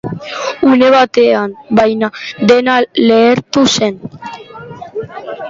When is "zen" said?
3.77-4.03